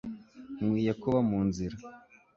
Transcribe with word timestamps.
Nkwiye 0.57 0.91
kuba 1.01 1.19
mu 1.29 1.39
nzira 1.47 1.75